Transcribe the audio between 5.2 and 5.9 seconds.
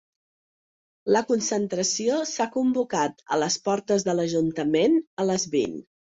a les vint.